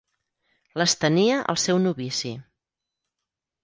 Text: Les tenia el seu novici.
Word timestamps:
Les 0.83 0.95
tenia 1.03 1.37
el 1.55 1.61
seu 1.67 1.83
novici. 1.87 2.35